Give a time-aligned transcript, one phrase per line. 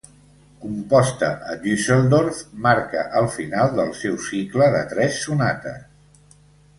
[0.61, 5.85] Composta a Düsseldorf, marca el final del seu cicle de tres sonates.